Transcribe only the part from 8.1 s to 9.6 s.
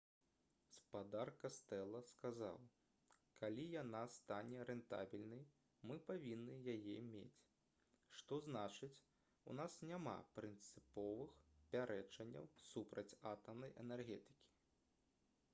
што значыць у